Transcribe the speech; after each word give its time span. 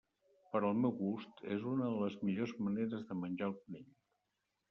Per 0.53 0.59
al 0.69 0.77
meu 0.83 0.93
gust, 1.01 1.43
és 1.57 1.67
una 1.73 1.91
de 1.95 2.01
les 2.05 2.17
millors 2.29 2.55
maneres 2.69 3.05
de 3.11 3.17
menjar 3.25 3.51
el 3.53 3.57
conill. 3.59 3.87